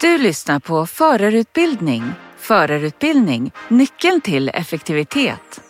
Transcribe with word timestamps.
Du 0.00 0.18
lyssnar 0.18 0.60
på 0.60 0.86
Förarutbildning. 0.86 2.12
Förarutbildning, 2.38 3.52
nyckeln 3.68 4.20
till 4.20 4.48
effektivitet. 4.48 5.60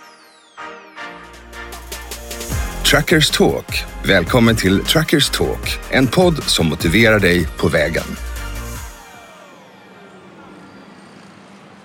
Truckers 2.91 3.31
Talk. 3.31 3.85
Välkommen 4.07 4.57
till 4.57 4.85
Truckers 4.85 5.31
Talk, 5.31 5.79
en 5.91 6.07
podd 6.07 6.43
som 6.43 6.67
motiverar 6.69 7.21
dig 7.21 7.49
på 7.59 7.69
vägen. 7.69 8.05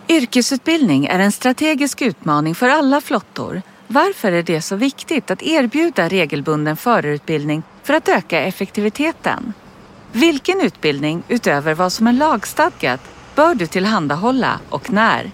Yrkesutbildning 0.09 1.05
är 1.05 1.19
en 1.19 1.31
strategisk 1.31 2.01
utmaning 2.01 2.55
för 2.55 2.69
alla 2.69 3.01
flottor. 3.01 3.61
Varför 3.87 4.31
är 4.31 4.43
det 4.43 4.61
så 4.61 4.75
viktigt 4.75 5.31
att 5.31 5.43
erbjuda 5.43 6.09
regelbunden 6.09 6.77
förarutbildning 6.77 7.63
för 7.83 7.93
att 7.93 8.09
öka 8.09 8.41
effektiviteten? 8.41 9.53
Vilken 10.15 10.61
utbildning 10.61 11.23
utöver 11.27 11.73
vad 11.73 11.93
som 11.93 12.07
är 12.07 12.13
lagstadgat 12.13 13.01
bör 13.35 13.55
du 13.55 13.67
tillhandahålla 13.67 14.59
och 14.69 14.93
när? 14.93 15.31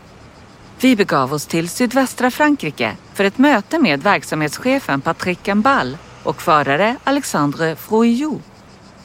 Vi 0.79 0.95
begav 0.95 1.33
oss 1.33 1.45
till 1.45 1.69
sydvästra 1.69 2.31
Frankrike 2.31 2.97
för 3.13 3.23
ett 3.23 3.37
möte 3.37 3.79
med 3.79 4.03
verksamhetschefen 4.03 5.01
Patrick 5.01 5.43
Gambal 5.43 5.97
och 6.23 6.41
förare 6.41 6.95
Alexandre 7.03 7.75
Frouillou. 7.75 8.39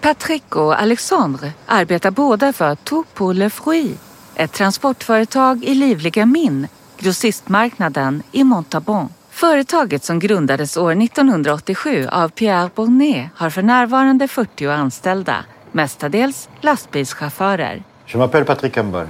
Patrick 0.00 0.56
och 0.56 0.80
Alexandre 0.80 1.52
arbetar 1.66 2.10
båda 2.10 2.52
för 2.52 2.74
Topo 2.74 3.04
pour 3.14 3.34
le 3.34 3.50
fruit, 3.50 4.00
ett 4.34 4.52
transportföretag 4.52 5.64
i 5.64 5.74
livliga 5.74 6.26
Min, 6.26 6.68
grossistmarknaden 6.98 8.22
i 8.32 8.44
Montabon. 8.44 9.08
Företaget 9.30 10.04
som 10.04 10.18
grundades 10.18 10.76
år 10.76 11.02
1987 11.02 12.06
av 12.06 12.28
Pierre 12.28 12.70
Bournet 12.74 13.30
har 13.34 13.50
för 13.50 13.62
närvarande 13.62 14.28
40 14.28 14.66
anställda, 14.66 15.44
mestadels 15.76 16.48
lastbilschaufförer. 16.62 17.82
Je 18.06 18.18
m'appelle 18.18 18.44
Patrick 18.44 18.74
Campbell. 18.74 19.06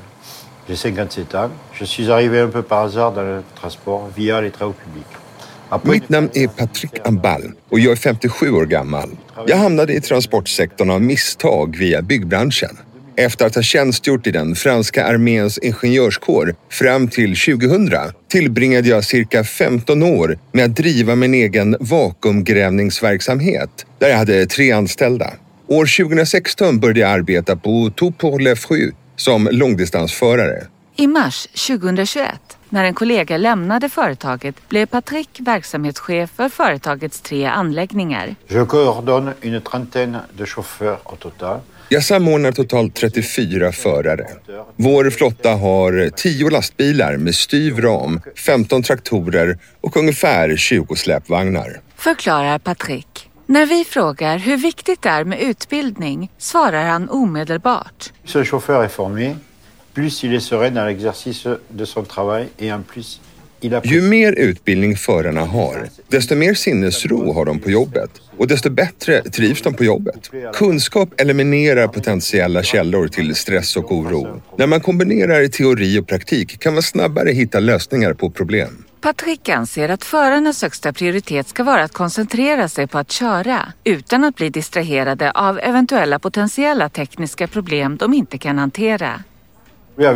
J'ai 0.68 0.76
57 0.76 1.34
ans. 1.34 1.50
Je 1.72 1.84
suis 1.84 2.10
arrivé 2.10 2.40
un 2.40 2.48
peu 2.48 2.62
par 2.62 2.84
hasard 2.84 3.12
dans 3.12 3.22
le 3.22 3.42
transport 3.60 4.08
via 4.16 4.40
les 4.40 4.50
travaux 4.50 4.74
publics. 4.84 5.06
Après- 5.70 5.90
Mitt 5.92 6.08
namn 6.08 6.28
är 6.34 6.48
Patrick 6.48 6.92
Ambal 7.04 7.42
och 7.70 7.80
jag 7.80 7.92
är 7.92 7.96
57 7.96 8.50
år 8.50 8.66
gammal. 8.66 9.10
Jag 9.46 9.56
hamnade 9.56 9.92
i 9.92 10.00
transportsektorn 10.00 10.90
av 10.90 11.02
misstag 11.02 11.76
via 11.76 12.02
byggbranschen. 12.02 12.78
Efter 13.16 13.46
att 13.46 13.54
ha 13.54 13.62
tjänstgjort 13.62 14.26
i 14.26 14.30
den 14.30 14.54
franska 14.54 15.06
arméns 15.06 15.58
ingenjörskår 15.58 16.54
fram 16.70 17.08
till 17.08 17.36
2000 17.36 17.90
tillbringade 18.28 18.88
jag 18.88 19.04
cirka 19.04 19.44
15 19.44 20.02
år 20.02 20.38
med 20.52 20.64
att 20.64 20.76
driva 20.76 21.14
min 21.14 21.34
egen 21.34 21.76
vakuumgrävningsverksamhet 21.80 23.86
där 23.98 24.08
jag 24.08 24.16
hade 24.16 24.46
tre 24.46 24.72
anställda. 24.72 25.32
År 25.68 26.04
2016 26.04 26.80
började 26.80 27.00
jag 27.00 27.10
arbeta 27.10 27.56
på 27.56 27.90
Tout 27.90 28.18
pour 28.18 28.40
le 28.40 28.56
fruit 28.56 28.94
som 29.16 29.48
långdistansförare. 29.52 30.66
I 30.96 31.06
mars 31.06 31.46
2021, 31.46 32.30
när 32.68 32.84
en 32.84 32.94
kollega 32.94 33.36
lämnade 33.36 33.88
företaget, 33.88 34.68
blev 34.68 34.86
Patrick 34.86 35.28
verksamhetschef 35.40 36.30
för 36.36 36.48
företagets 36.48 37.20
tre 37.20 37.44
anläggningar. 37.46 38.34
Je 38.48 38.66
coordonne 38.66 39.32
une 39.42 39.60
trentaine 39.60 40.18
de 40.36 40.46
chauffeurs 40.46 40.98
au 41.04 41.16
total. 41.16 41.60
Jag 41.88 42.04
samordnar 42.04 42.52
totalt 42.52 42.94
34 42.94 43.72
förare. 43.72 44.26
Vår 44.76 45.10
flotta 45.10 45.50
har 45.50 46.10
10 46.16 46.50
lastbilar 46.50 47.16
med 47.16 47.34
styv 47.34 47.80
ram, 47.80 48.20
15 48.46 48.82
traktorer 48.82 49.58
och 49.80 49.96
ungefär 49.96 50.56
20 50.56 50.94
släpvagnar. 50.94 51.80
Förklarar 51.96 52.58
Patrick. 52.58 53.25
När 53.48 53.66
vi 53.66 53.84
frågar 53.84 54.38
hur 54.38 54.56
viktigt 54.56 55.02
det 55.02 55.08
är 55.08 55.24
med 55.24 55.40
utbildning 55.40 56.30
svarar 56.38 56.84
han 56.84 57.10
omedelbart. 57.10 58.12
Un 58.34 58.44
chauffeur 58.44 58.84
est 58.84 58.94
formé, 58.94 59.36
plus 59.94 60.24
il 60.24 60.34
est 60.34 60.48
serein 60.48 60.74
dans 60.74 60.86
l'exercice 60.86 61.48
de 61.68 61.84
son 61.84 62.04
travail 62.04 62.48
et 62.58 62.72
en 62.72 62.82
plus 62.82 63.20
il 63.60 63.74
a 63.74 63.80
Ju 63.84 64.00
mer 64.00 64.32
utbildning 64.32 64.96
förarna 64.96 65.40
har, 65.44 65.88
desto 66.08 66.36
mer 66.36 66.54
sinnesro 66.54 67.32
har 67.32 67.44
de 67.44 67.58
på 67.58 67.70
jobbet 67.70 68.10
och 68.38 68.46
desto 68.48 68.70
bättre 68.70 69.22
trivs 69.22 69.62
de 69.62 69.74
på 69.74 69.84
jobbet. 69.84 70.30
Kunskap 70.52 71.20
eliminerar 71.20 71.88
potentiella 71.88 72.62
källor 72.62 73.08
till 73.08 73.34
stress 73.34 73.76
och 73.76 73.92
oro. 73.92 74.42
När 74.58 74.66
man 74.66 74.80
kombinerar 74.80 75.48
teori 75.48 75.98
och 75.98 76.06
praktik 76.06 76.60
kan 76.60 76.74
man 76.74 76.82
snabbare 76.82 77.30
hitta 77.30 77.60
lösningar 77.60 78.12
på 78.12 78.30
problem. 78.30 78.85
Patrick 79.00 79.48
anser 79.48 79.88
att 79.88 80.04
förarnas 80.04 80.62
högsta 80.62 80.92
prioritet 80.92 81.48
ska 81.48 81.64
vara 81.64 81.82
att 81.82 81.92
koncentrera 81.92 82.68
sig 82.68 82.86
på 82.86 82.98
att 82.98 83.10
köra 83.10 83.72
utan 83.84 84.24
att 84.24 84.36
bli 84.36 84.50
distraherade 84.50 85.30
av 85.30 85.58
eventuella 85.58 86.18
potentiella 86.18 86.88
tekniska 86.88 87.46
problem 87.46 87.96
de 87.96 88.14
inte 88.14 88.38
kan 88.38 88.58
hantera. 88.58 89.22
Jag 89.96 90.14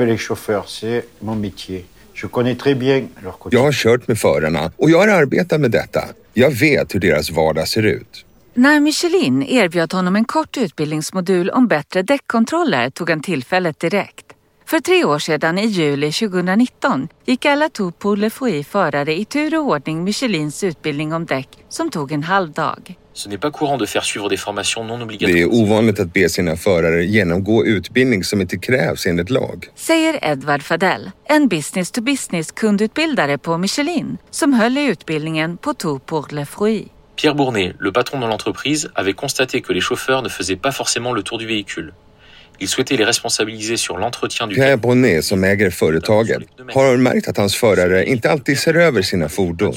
har 3.60 3.72
kört 3.72 4.08
med 4.08 4.18
förarna 4.18 4.72
och 4.76 4.90
jag 4.90 4.98
har 4.98 5.08
arbetat 5.08 5.60
med 5.60 5.70
detta. 5.70 6.04
Jag 6.34 6.50
vet 6.50 6.94
hur 6.94 7.00
deras 7.00 7.30
vardag 7.30 7.68
ser 7.68 7.82
ut. 7.82 8.24
När 8.54 8.80
Michelin 8.80 9.42
erbjöd 9.42 9.92
honom 9.92 10.16
en 10.16 10.24
kort 10.24 10.56
utbildningsmodul 10.56 11.50
om 11.50 11.68
bättre 11.68 12.02
däckkontroller 12.02 12.90
tog 12.90 13.10
han 13.10 13.20
tillfället 13.20 13.80
direkt. 13.80 14.29
För 14.70 14.80
tre 14.80 15.04
år 15.04 15.18
sedan, 15.18 15.58
i 15.58 15.66
juli 15.66 16.12
2019, 16.12 17.08
gick 17.24 17.44
alla 17.44 17.68
Tout 17.68 17.98
pour 17.98 18.16
le 18.16 18.30
fruit 18.30 18.66
förare 18.66 19.14
i 19.14 19.24
tur 19.24 19.58
och 19.58 19.64
ordning 19.64 20.04
Michelins 20.04 20.64
utbildning 20.64 21.12
om 21.12 21.26
däck 21.26 21.48
som 21.68 21.90
tog 21.90 22.12
en 22.12 22.22
halv 22.22 22.52
dag. 22.52 22.94
Det 25.18 25.40
är 25.40 25.54
ovanligt 25.54 26.00
att 26.00 26.12
be 26.12 26.28
sina 26.28 26.56
förare 26.56 27.04
genomgå 27.04 27.64
utbildning 27.66 28.24
som 28.24 28.40
inte 28.40 28.58
krävs 28.58 29.06
enligt 29.06 29.30
lag. 29.30 29.68
Säger 29.74 30.18
Edvard 30.22 30.62
Fadell, 30.62 31.10
en 31.24 31.48
business-to-business 31.48 32.52
kundutbildare 32.52 33.38
på 33.38 33.58
Michelin 33.58 34.18
som 34.30 34.52
höll 34.52 34.78
i 34.78 34.84
utbildningen 34.84 35.56
på 35.56 35.74
Tout 35.74 36.06
pour 36.06 36.26
le 36.34 36.46
fruit. 36.46 36.88
Pierre 37.16 37.34
Bournet, 37.34 37.74
le 37.80 37.92
patron 37.92 38.20
de 38.20 38.26
l'entreprise, 38.26 38.88
avait 38.94 39.16
constaté 39.16 39.60
que 39.60 39.72
les 39.72 39.80
chauffeurs 39.80 40.22
ne 40.22 40.28
faisaient 40.28 40.62
pas 40.62 40.72
forcément 40.72 41.16
le 41.16 41.22
tour 41.22 41.38
du 41.38 41.46
véhicule. 41.46 41.92
Il 42.62 42.68
souhaitait 42.68 42.96
les 42.96 43.04
responsabiliser 43.06 43.76
sur 43.76 43.98
l'entretien 43.98 44.46
du 44.46 44.54
Pierre 44.54 44.76
Bonnet, 44.76 45.24
som 45.24 45.44
äger 45.44 45.70
företaget, 45.70 46.42
har 46.74 46.96
märkt 46.96 47.28
att 47.28 47.36
hans 47.36 47.56
förare 47.56 48.04
inte 48.04 48.30
alltid 48.30 48.58
ser 48.58 48.74
över 48.74 49.02
sina 49.02 49.28
fordon. 49.28 49.74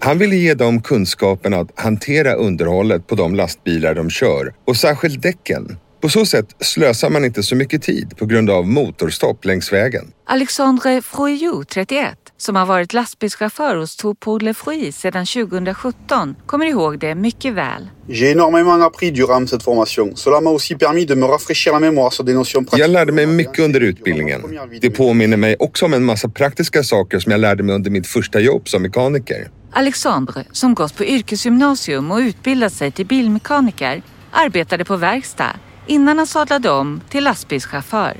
Han 0.00 0.18
ville 0.18 0.36
ge 0.36 0.54
dem 0.54 0.82
kunskapen 0.82 1.54
att 1.54 1.68
hantera 1.74 2.34
underhållet 2.34 3.06
på 3.06 3.14
de 3.14 3.34
lastbilar 3.34 3.94
de 3.94 4.10
kör 4.10 4.54
och 4.64 4.76
särskilt 4.76 5.22
däcken. 5.22 5.78
På 6.00 6.08
så 6.08 6.26
sätt 6.26 6.46
slösar 6.60 7.10
man 7.10 7.24
inte 7.24 7.42
så 7.42 7.56
mycket 7.56 7.82
tid 7.82 8.16
på 8.16 8.26
grund 8.26 8.50
av 8.50 8.68
motorstopp 8.68 9.44
längs 9.44 9.72
vägen. 9.72 10.12
Alexandre 10.26 11.02
Frouillou, 11.02 11.64
31, 11.64 12.14
som 12.36 12.56
har 12.56 12.66
varit 12.66 12.92
lastbilschaufför 12.92 13.76
hos 13.76 13.96
Tout 13.96 14.20
pour 14.20 14.40
le 14.40 14.54
fruit 14.54 14.94
sedan 14.94 15.26
2017, 15.26 16.34
kommer 16.46 16.66
ihåg 16.66 16.98
det 16.98 17.14
mycket 17.14 17.54
väl. 17.54 17.88
J'ai 18.08 18.30
énormément 18.30 18.86
appris 18.86 19.12
durant 19.12 19.50
cette 19.50 19.62
formation. 19.62 20.16
Cela 20.16 20.40
m'a 20.40 20.50
aussi 20.50 20.74
permis 20.74 21.06
de 21.06 21.14
me 21.14 21.26
rafraîchir 21.26 21.72
la 21.72 21.80
mémoire 21.80 22.12
sur 22.12 22.24
des 22.24 22.34
notions 22.34 22.64
pratiques. 22.64 22.80
Jag 22.80 22.90
lärde 22.90 23.12
mig 23.12 23.26
mycket 23.26 23.58
under 23.58 23.80
utbildningen. 23.80 24.42
Det 24.80 24.90
påminner 24.90 25.36
mig 25.36 25.56
också 25.58 25.84
om 25.84 25.94
en 25.94 26.04
massa 26.04 26.28
praktiska 26.28 26.82
saker 26.82 27.18
som 27.18 27.32
jag 27.32 27.40
lärde 27.40 27.62
mig 27.62 27.74
under 27.74 27.90
mitt 27.90 28.06
första 28.06 28.40
jobb 28.40 28.68
som 28.68 28.82
mekaniker. 28.82 29.50
Alexandre, 29.72 30.44
som 30.52 30.74
gått 30.74 30.96
på 30.96 31.04
yrkesgymnasium 31.04 32.10
och 32.10 32.18
utbildat 32.18 32.72
sig 32.72 32.90
till 32.90 33.06
bilmekaniker, 33.06 34.02
arbetade 34.30 34.84
på 34.84 34.96
verkstad 34.96 35.56
innan 35.86 36.18
han 36.18 36.26
sadlade 36.26 36.70
om 36.70 37.00
till 37.08 37.24
lastbilschaufför. 37.24 38.16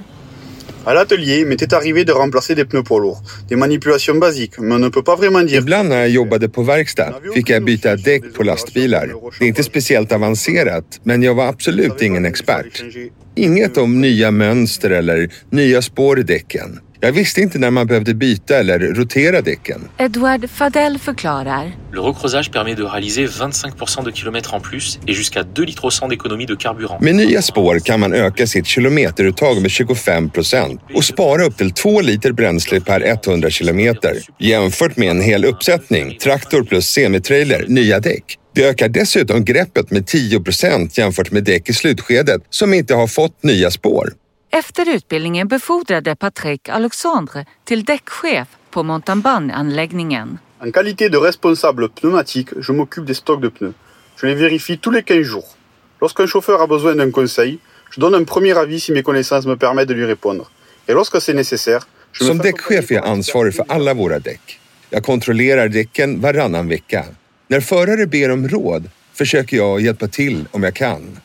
À 0.87 0.95
l'atelier, 0.95 1.41
il 1.41 1.47
m'était 1.47 1.75
arrivé 1.75 2.05
de 2.05 2.13
remplacer 2.13 2.55
des 2.55 2.65
pneus 2.65 2.85
poids 2.85 3.01
lourds. 3.01 3.21
Des 3.49 3.57
manipulations 3.57 4.15
basiques, 4.15 4.57
mais 4.61 4.75
on 4.75 4.79
ne 4.79 4.89
peut 4.89 5.03
pas 5.03 5.17
vraiment 5.17 5.43
dire. 5.43 5.59
Ibland 5.59 5.89
när 5.89 5.97
jag 5.97 6.09
jobbade 6.09 6.49
på 6.49 6.63
verkstad 6.63 7.15
fick 7.35 7.51
jag 7.51 7.65
byta 7.65 7.97
däck 7.97 8.35
på 8.35 8.43
lastbilar. 8.43 9.07
Det 9.39 9.45
är 9.45 9.49
inte 9.49 9.63
speciellt 9.63 10.13
avancerat, 10.13 11.01
men 11.03 11.23
jag 11.23 11.35
var 11.35 11.47
absolut 11.47 12.03
ingen 12.03 12.25
expert. 12.25 12.85
Inget 13.35 13.77
om 13.77 14.01
nya 14.01 14.31
mönster 14.31 14.91
eller 14.91 15.29
nya 15.51 15.83
spår 15.83 16.19
i 16.19 16.23
däcken. 16.23 16.81
Jag 17.01 17.13
visste 17.13 17.41
inte 17.41 17.59
när 17.59 17.71
man 17.71 17.87
behövde 17.87 18.15
byta 18.15 18.59
eller 18.59 18.79
rotera 18.79 19.41
däcken. 19.41 19.89
Edward 19.99 20.51
Fadell 20.51 20.99
förklarar. 20.99 21.73
Le 21.93 22.01
recreusage 22.01 22.53
permet 22.53 22.77
de 22.77 22.83
réaliser 22.83 23.27
25% 23.27 24.05
de 24.05 24.13
kilomètres 24.13 24.55
en 24.55 24.61
plus 24.61 24.99
et 25.07 25.15
jusqu'à 25.15 25.43
2 25.43 25.65
litres 25.65 25.85
au 25.85 25.91
100 25.91 26.09
d'économie 26.09 26.47
de 26.47 26.57
carburant. 26.57 27.01
Med 27.01 27.15
nya 27.15 27.43
spår 27.43 27.79
kan 27.79 28.01
man 28.01 28.13
öka 28.15 28.47
sitt 28.47 28.67
kilometeruttag 28.67 29.63
med 29.63 29.71
25 29.71 30.31
procent 30.31 30.81
och 30.95 31.05
spara 31.05 31.45
upp 31.45 31.57
till 31.57 31.71
2 31.71 32.01
liter 32.01 32.33
bränsle 32.33 32.81
per 32.81 33.01
100 33.01 33.51
kilometer. 33.51 34.17
Jämfört 34.41 34.97
med 34.97 35.11
en 35.11 35.21
hel 35.21 35.45
uppsättning, 35.45 36.19
traktor 36.19 36.65
plus 36.65 36.87
semitrailer, 36.87 37.65
nya 37.69 38.01
däck. 38.01 38.39
Det 38.55 38.65
ökar 38.65 38.89
dessutom 38.89 39.45
greppet 39.45 39.91
med 39.91 40.07
10 40.07 40.41
procent 40.41 40.99
jämfört 40.99 41.31
med 41.33 41.45
däck 41.45 41.69
i 41.69 41.73
slutskedet 41.73 42.43
som 42.51 42.75
inte 42.75 42.95
har 42.95 43.07
fått 43.07 43.43
nya 43.43 43.71
spår. 43.71 44.13
Efter 44.59 44.95
utbildningen 44.95 45.49
befordrade 45.49 46.17
Patrick 46.17 46.69
Alexandre 46.69 47.47
till 47.65 47.85
däckchef 47.85 48.49
på 48.71 48.83
Montalban-anläggningen. 48.83 50.39
En 50.59 50.73
qualité 50.73 51.09
de 51.09 51.17
responsable 51.17 51.89
pneumatique, 51.89 52.49
je 52.61 52.73
m'occupe 52.73 53.05
des 53.07 53.17
stocks 53.17 53.43
de 53.43 53.49
pneus. 53.49 53.75
Je 54.17 54.27
les 54.27 54.35
vérifie 54.35 54.79
tous 54.79 54.95
les 54.95 55.03
15 55.03 55.27
jours. 55.27 55.57
Lorsqu'un 56.01 56.27
chauffeur 56.27 56.61
a 56.63 56.67
besoin 56.67 56.95
d'un 56.95 57.13
conseil, 57.13 57.59
Je 57.91 58.01
donne 58.01 58.15
un 58.15 58.25
premier 58.25 58.59
avis 58.59 58.81
si 58.81 58.93
mes 58.93 59.03
connaissances 59.03 59.47
me 59.47 59.57
permettent 59.57 59.89
de 59.89 59.95
lui 59.95 60.07
répondre. 60.07 60.51
Et 60.89 60.95
lorsque 60.95 61.21
c'est 61.21 61.35
nécessaire, 61.35 61.87
je 62.13 62.25
Som 62.25 62.39
däckchef 62.39 62.91
är 62.91 62.95
jag 62.95 63.07
ansvarig 63.07 63.55
för 63.55 63.65
alla 63.69 63.95
våra 63.95 64.19
däck. 64.19 64.61
Jag 64.91 65.05
kontrollerar 65.05 65.69
däcken 65.69 66.21
varannan 66.21 66.69
vecka. 66.69 67.05
När 67.49 67.61
förare 67.61 68.07
ber 68.07 68.31
om 68.31 68.49
råd 68.49 68.91
försöker 69.15 69.57
jag 69.57 69.81
hjälpa 69.81 70.09
till 70.09 70.45
om 70.51 70.63
jag 70.63 70.75
kan. 70.75 71.21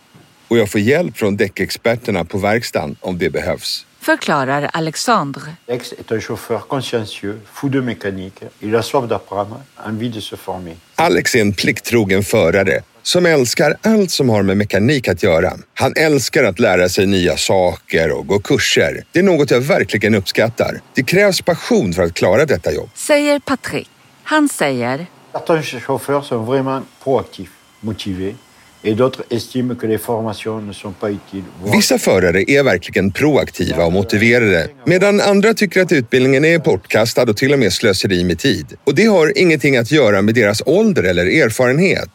Och 0.51 0.57
jag 0.57 0.69
får 0.69 0.81
hjälp 0.81 1.17
från 1.17 1.37
däckexperterna 1.37 2.25
på 2.25 2.37
verkstaden 2.37 2.95
om 2.99 3.17
det 3.17 3.29
behövs. 3.29 3.85
Förklarar 3.99 4.69
Alexandre. 4.73 5.41
Ex 5.67 5.93
est 5.93 6.11
un 6.11 6.21
chauffeur 6.21 6.59
consciencieux, 6.59 7.37
fou 7.53 7.69
de 7.69 7.81
mécanique. 7.81 8.43
Il 8.59 8.75
a 8.75 8.81
soif 8.81 9.07
d'apprendre, 9.07 9.55
envie 9.87 10.09
de 10.09 10.21
se 10.21 10.37
former. 10.37 10.75
Alex 10.95 11.35
är 11.35 11.41
en 11.41 11.53
plikttrogen 11.53 12.23
förare 12.23 12.83
som 13.03 13.25
älskar 13.25 13.77
allt 13.81 14.11
som 14.11 14.29
har 14.29 14.43
med 14.43 14.57
mekanik 14.57 15.07
att 15.07 15.23
göra. 15.23 15.53
Han 15.73 15.93
älskar 15.95 16.43
att 16.43 16.59
lära 16.59 16.89
sig 16.89 17.05
nya 17.05 17.37
saker 17.37 18.11
och 18.11 18.27
gå 18.27 18.39
kurser. 18.39 19.03
Det 19.11 19.19
är 19.19 19.23
något 19.23 19.51
jag 19.51 19.61
verkligen 19.61 20.15
uppskattar. 20.15 20.81
Det 20.93 21.03
krävs 21.03 21.41
passion 21.41 21.93
för 21.93 22.03
att 22.03 22.13
klara 22.13 22.45
detta 22.45 22.71
jobb. 22.71 22.89
Säger 22.95 23.39
Patrick. 23.39 23.89
Han 24.23 24.49
säger 24.49 25.05
Certains 25.31 25.65
chauffeurs 25.65 26.27
sont 26.27 26.47
vraiment 26.47 26.85
proactifs, 27.03 27.51
motivés, 27.79 28.35
et 28.83 28.93
d'autres 28.93 29.23
estiment 29.29 29.75
que 29.75 29.87
les 29.87 29.97
formations 29.97 30.61
ne 30.61 30.73
sont 30.73 30.99
pas 30.99 31.09
utiles. 31.09 31.43
Vissa 31.73 31.97
förare 31.97 32.51
är 32.51 32.63
verkligen 32.63 33.11
proaktiva 33.11 33.85
och 33.85 33.93
motiverade 33.93 34.69
medan 34.85 35.21
andra 35.21 35.53
tycker 35.53 35.81
att 35.81 35.91
utbildningen 35.91 36.45
är 36.45 36.59
bortkastad 36.59 37.23
och 37.23 37.37
till 37.37 37.53
och 37.53 37.59
med 37.59 37.73
slöseri 37.73 38.23
med 38.23 38.39
tid. 38.39 38.77
Och 38.83 38.95
det 38.95 39.05
har 39.05 39.37
ingenting 39.37 39.77
att 39.77 39.91
göra 39.91 40.21
med 40.21 40.35
deras 40.35 40.61
ålder 40.65 41.03
eller 41.03 41.25
erfarenhet. 41.25 42.09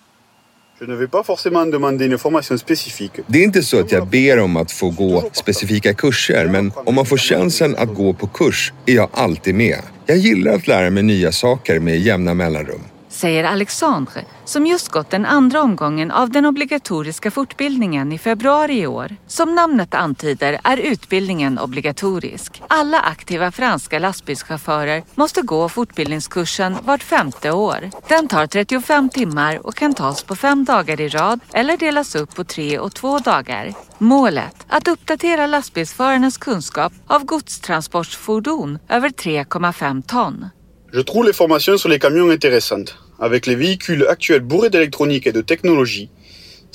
Det 3.27 3.39
är 3.39 3.45
inte 3.45 3.63
så 3.63 3.81
att 3.81 3.93
jag 3.93 4.07
ber 4.07 4.39
om 4.39 4.57
att 4.57 4.73
få 4.73 4.91
gå 4.91 5.31
specifika 5.33 5.95
kurser, 5.95 6.47
men 6.47 6.73
om 6.75 6.95
man 6.95 7.07
får 7.07 7.17
chansen 7.17 7.77
att 7.77 7.95
gå 7.95 8.13
på 8.13 8.27
kurs 8.27 8.73
är 8.87 8.95
jag 8.95 9.09
alltid 9.13 9.55
med. 9.55 9.79
Jag 10.07 10.17
gillar 10.17 10.53
att 10.53 10.67
lära 10.67 10.91
mig 10.91 11.03
nya 11.03 11.33
saker 11.33 11.79
med 11.79 11.99
jämna 11.99 12.35
mellanrum 12.35 12.81
säger 13.17 13.45
Alexandre 13.45 14.25
som 14.45 14.67
just 14.67 14.89
gått 14.89 15.11
den 15.11 15.27
andra 15.27 15.63
omgången 15.63 16.11
av 16.11 16.31
den 16.31 16.47
obligatoriska 16.47 17.31
fortbildningen 17.31 18.13
i 18.13 18.19
februari 18.19 18.81
i 18.81 18.87
år. 18.87 19.17
Som 19.27 19.55
namnet 19.55 19.95
antyder 19.95 20.61
är 20.65 20.77
utbildningen 20.77 21.59
obligatorisk. 21.59 22.63
Alla 22.69 23.01
aktiva 23.01 23.53
franska 23.53 23.99
lastbilschaufförer 23.99 25.03
måste 25.15 25.43
gå 25.43 25.69
fortbildningskursen 25.69 26.77
vart 26.83 27.03
femte 27.03 27.51
år. 27.51 27.91
Den 28.09 28.29
tar 28.29 28.47
35 28.47 29.09
timmar 29.09 29.67
och 29.67 29.75
kan 29.75 29.95
tas 29.95 30.23
på 30.23 30.37
fem 30.37 30.65
dagar 30.65 31.01
i 31.01 31.09
rad 31.09 31.41
eller 31.53 31.77
delas 31.77 32.15
upp 32.15 32.35
på 32.35 32.45
tre 32.45 32.79
och 32.79 32.95
två 32.95 33.19
dagar. 33.19 33.75
Målet, 33.99 34.67
att 34.69 34.89
uppdatera 34.89 35.47
lastbilsförarnas 35.47 36.39
kunskap 36.39 36.93
av 37.07 37.25
godstransportfordon 37.25 38.79
över 38.89 39.09
3,5 39.09 40.03
ton. 40.03 40.47
Je 40.93 41.03
trouve 41.03 41.27
les 41.27 41.37
formations 41.37 41.83
sur 41.83 41.89
les 41.89 41.99
camions 41.99 42.33
intéressantes. 42.33 43.06
Avec 43.19 43.47
les 43.47 43.57
véhicules 43.57 44.07
actuels 44.09 44.43
bourrés 44.43 44.71
d'électronique 44.71 45.27
et 45.27 45.33
de 45.33 45.43
technologie, 45.43 46.11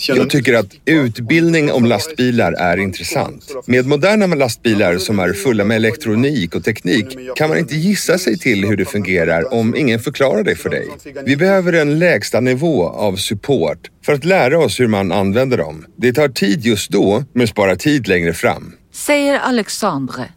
Jag 0.07 0.29
tycker 0.29 0.53
att 0.53 0.75
utbildning 0.85 1.71
om 1.71 1.85
lastbilar 1.85 2.51
är 2.53 2.77
intressant. 2.77 3.55
Med 3.65 3.87
moderna 3.87 4.27
lastbilar 4.27 4.97
som 4.97 5.19
är 5.19 5.33
fulla 5.33 5.63
med 5.63 5.75
elektronik 5.75 6.55
och 6.55 6.63
teknik 6.63 7.05
kan 7.35 7.49
man 7.49 7.57
inte 7.57 7.75
gissa 7.75 8.17
sig 8.17 8.37
till 8.37 8.65
hur 8.65 8.77
det 8.77 8.85
fungerar 8.85 9.53
om 9.53 9.75
ingen 9.75 9.99
förklarar 9.99 10.43
det 10.43 10.55
för 10.55 10.69
dig. 10.69 10.87
Vi 11.25 11.37
behöver 11.37 11.73
en 11.73 11.99
lägsta 11.99 12.39
nivå 12.39 12.89
av 12.89 13.15
support 13.15 13.89
för 14.05 14.13
att 14.13 14.25
lära 14.25 14.59
oss 14.59 14.79
hur 14.79 14.87
man 14.87 15.11
använder 15.11 15.57
dem. 15.57 15.85
Det 15.95 16.13
tar 16.13 16.27
tid 16.27 16.65
just 16.65 16.89
då, 16.89 17.23
men 17.33 17.47
sparar 17.47 17.75
tid 17.75 18.07
längre 18.07 18.33
fram. 18.33 18.73
Säger 18.93 19.39
Alexandre. 19.39 20.29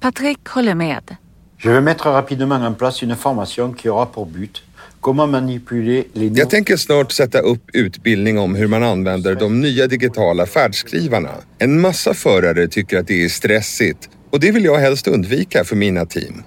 Patrick 0.00 0.48
håller 0.48 0.74
med. 0.74 1.16
Je 1.64 1.70
vais 1.70 1.80
mettre 1.80 2.10
rapidement 2.10 2.66
en 2.66 2.74
place 2.74 3.02
une 3.02 3.16
formation 3.16 3.72
qui 3.72 3.88
aura 3.88 4.06
pour 4.06 4.26
but 4.26 4.62
comment 5.00 5.28
manipuler 5.30 6.08
les 6.12 6.38
Jag 6.38 6.50
tänker 6.50 6.76
snart 6.76 7.12
sätta 7.12 7.38
upp 7.38 7.70
utbildning 7.72 8.38
om 8.38 8.54
hur 8.54 8.66
man 8.66 8.82
använder 8.82 9.34
de 9.34 9.60
nya 9.60 9.86
digitala 9.86 10.46
färdskrivarna. 10.46 11.30
En 11.58 11.80
massa 11.80 12.14
förare 12.14 12.68
tycker 12.68 12.98
att 12.98 13.06
det 13.06 13.24
är 13.24 13.28
stressigt 13.28 14.08
och 14.30 14.40
det 14.40 14.52
vill 14.52 14.64
jag 14.64 14.78
helst 14.78 15.08
undvika 15.08 15.64
för 15.64 15.76
mina 15.76 16.06
team. 16.06 16.42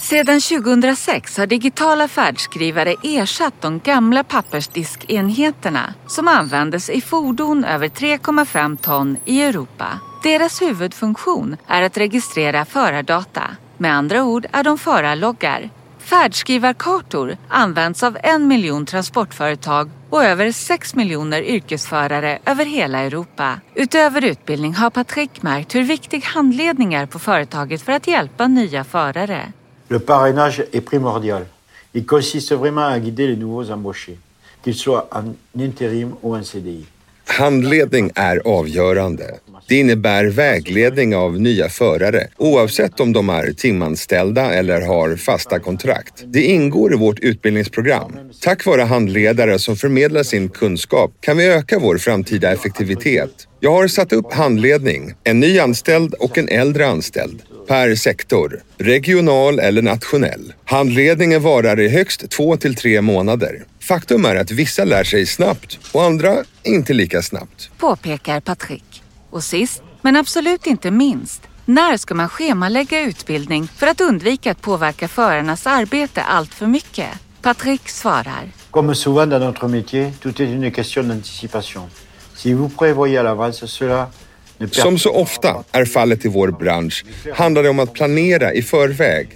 Sedan 0.00 0.40
2006 0.40 1.36
har 1.38 1.46
digitala 1.46 2.08
färdskrivare 2.08 2.94
ersatt 3.04 3.54
de 3.60 3.78
gamla 3.78 4.24
pappersdiskenheterna 4.24 5.94
som 6.06 6.28
användes 6.28 6.90
i 6.90 7.00
fordon 7.00 7.64
över 7.64 7.88
3,5 7.88 8.76
ton 8.76 9.16
i 9.24 9.42
Europa. 9.42 10.00
Deras 10.22 10.62
huvudfunktion 10.62 11.56
är 11.66 11.82
att 11.82 11.96
registrera 11.96 12.64
förardata. 12.64 13.42
Med 13.80 13.94
andra 13.94 14.24
ord 14.24 14.46
är 14.52 14.64
de 14.64 14.78
förarloggar. 14.78 15.70
Färdskrivarkartor 15.98 17.36
används 17.48 18.02
av 18.02 18.18
en 18.22 18.48
miljon 18.48 18.86
transportföretag 18.86 19.90
och 20.10 20.24
över 20.24 20.52
6 20.52 20.94
miljoner 20.94 21.42
yrkesförare 21.42 22.38
över 22.46 22.64
hela 22.64 22.98
Europa. 22.98 23.60
Utöver 23.74 24.24
utbildning 24.24 24.74
har 24.74 24.90
Patrick 24.90 25.42
märkt 25.42 25.74
hur 25.74 25.82
viktig 25.82 26.20
handledning 26.20 26.94
är 26.94 27.06
på 27.06 27.18
företaget 27.18 27.82
för 27.82 27.92
att 27.92 28.06
hjälpa 28.06 28.46
nya 28.46 28.84
förare. 28.84 29.52
Le 29.88 29.98
parrainage 29.98 30.60
est 30.72 30.90
primordial. 30.90 31.44
Il 31.92 32.06
consiste 32.06 32.56
vraiment 32.56 32.92
à 32.92 32.98
guider 32.98 33.28
les 33.28 33.38
nouveaux 33.38 33.70
embauchés, 33.70 34.18
qu'ils 34.64 34.78
soient 34.78 35.08
en 35.10 35.36
intérim 35.52 36.16
ou 36.20 36.36
en 36.36 36.44
CDI. 36.44 36.86
Handledning 37.30 38.10
är 38.14 38.42
avgörande. 38.44 39.34
Det 39.68 39.78
innebär 39.78 40.24
vägledning 40.24 41.16
av 41.16 41.40
nya 41.40 41.68
förare 41.68 42.28
oavsett 42.36 43.00
om 43.00 43.12
de 43.12 43.28
är 43.28 43.52
timanställda 43.52 44.54
eller 44.54 44.80
har 44.80 45.16
fasta 45.16 45.58
kontrakt. 45.58 46.24
Det 46.26 46.42
ingår 46.42 46.94
i 46.94 46.96
vårt 46.96 47.18
utbildningsprogram. 47.18 48.12
Tack 48.42 48.66
vare 48.66 48.82
handledare 48.82 49.58
som 49.58 49.76
förmedlar 49.76 50.22
sin 50.22 50.48
kunskap 50.48 51.12
kan 51.20 51.36
vi 51.36 51.46
öka 51.46 51.78
vår 51.78 51.98
framtida 51.98 52.52
effektivitet. 52.52 53.30
Jag 53.60 53.72
har 53.72 53.88
satt 53.88 54.12
upp 54.12 54.32
handledning, 54.32 55.14
en 55.24 55.40
ny 55.40 55.58
anställd 55.58 56.14
och 56.14 56.38
en 56.38 56.48
äldre 56.48 56.86
anställd 56.86 57.42
per 57.70 57.94
sektor, 57.94 58.62
regional 58.78 59.58
eller 59.58 59.82
nationell. 59.82 60.52
Handledningen 60.64 61.42
varar 61.42 61.80
i 61.80 61.88
högst 61.88 62.30
två 62.30 62.56
till 62.56 62.74
tre 62.74 63.00
månader. 63.00 63.64
Faktum 63.80 64.24
är 64.24 64.36
att 64.36 64.50
vissa 64.50 64.84
lär 64.84 65.04
sig 65.04 65.26
snabbt 65.26 65.78
och 65.92 66.02
andra 66.02 66.44
inte 66.62 66.92
lika 66.92 67.22
snabbt. 67.22 67.70
påpekar 67.78 68.40
Patrick. 68.40 69.02
Och 69.30 69.44
sist, 69.44 69.82
men 70.02 70.16
absolut 70.16 70.66
inte 70.66 70.90
minst, 70.90 71.42
när 71.64 71.96
ska 71.96 72.14
man 72.14 72.28
schemalägga 72.28 73.00
utbildning 73.00 73.68
för 73.76 73.86
att 73.86 74.00
undvika 74.00 74.50
att 74.50 74.62
påverka 74.62 75.08
förarnas 75.08 75.66
arbete 75.66 76.22
allt 76.22 76.54
för 76.54 76.66
mycket? 76.66 77.08
Patrick 77.42 77.88
svarar. 77.88 78.52
Comme 78.70 78.94
souvent 78.94 79.30
dans 79.30 79.44
notre 79.44 79.68
métier, 79.68 80.12
tout 80.20 80.40
est 80.40 80.50
une 80.54 80.70
question 80.70 81.08
d'anticipation. 81.08 81.82
Si 82.36 82.52
vous 82.52 82.76
prévoyez 82.76 83.18
à 83.18 83.22
l'avance 83.22 83.66
cela, 83.66 84.06
som 84.70 84.98
så 84.98 85.10
ofta 85.10 85.64
är 85.72 85.84
fallet 85.84 86.24
i 86.24 86.28
vår 86.28 86.48
bransch 86.48 87.04
handlar 87.34 87.62
det 87.62 87.68
om 87.68 87.78
att 87.78 87.92
planera 87.92 88.52
i 88.52 88.62
förväg. 88.62 89.28